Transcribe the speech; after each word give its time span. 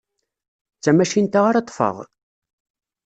D 0.77 0.81
tamacint-a 0.83 1.39
ara 1.47 1.63
ṭṭfeɣ? 1.65 1.95